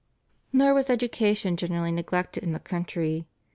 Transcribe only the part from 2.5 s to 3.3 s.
the country.